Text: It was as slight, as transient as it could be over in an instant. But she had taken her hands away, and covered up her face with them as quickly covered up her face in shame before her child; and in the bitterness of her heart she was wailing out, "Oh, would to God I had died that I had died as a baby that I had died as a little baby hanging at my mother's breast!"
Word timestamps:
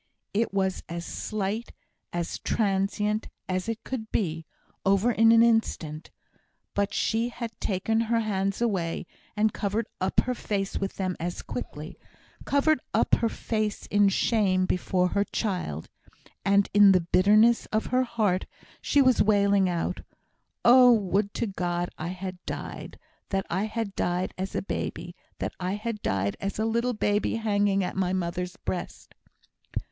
It 0.33 0.51
was 0.51 0.81
as 0.89 1.05
slight, 1.05 1.73
as 2.11 2.39
transient 2.39 3.29
as 3.47 3.69
it 3.69 3.83
could 3.83 4.11
be 4.11 4.47
over 4.83 5.11
in 5.11 5.31
an 5.31 5.43
instant. 5.43 6.09
But 6.73 6.91
she 6.91 7.29
had 7.29 7.51
taken 7.61 7.99
her 8.01 8.21
hands 8.21 8.63
away, 8.63 9.05
and 9.37 9.53
covered 9.53 9.85
up 9.99 10.21
her 10.21 10.33
face 10.33 10.79
with 10.79 10.95
them 10.95 11.15
as 11.19 11.43
quickly 11.43 11.99
covered 12.45 12.79
up 12.95 13.13
her 13.13 13.29
face 13.29 13.85
in 13.91 14.09
shame 14.09 14.65
before 14.65 15.09
her 15.09 15.23
child; 15.23 15.87
and 16.43 16.67
in 16.73 16.93
the 16.93 17.01
bitterness 17.01 17.67
of 17.67 17.85
her 17.93 18.01
heart 18.03 18.47
she 18.81 19.03
was 19.03 19.21
wailing 19.21 19.69
out, 19.69 20.01
"Oh, 20.65 20.91
would 20.91 21.31
to 21.35 21.45
God 21.45 21.91
I 21.99 22.07
had 22.07 22.43
died 22.47 22.97
that 23.29 23.45
I 23.51 23.65
had 23.65 23.95
died 23.95 24.33
as 24.35 24.55
a 24.55 24.63
baby 24.63 25.15
that 25.37 25.53
I 25.59 25.73
had 25.73 26.01
died 26.01 26.37
as 26.39 26.57
a 26.57 26.65
little 26.65 26.93
baby 26.93 27.35
hanging 27.35 27.83
at 27.83 27.95
my 27.95 28.13
mother's 28.13 28.57
breast!" 28.57 29.13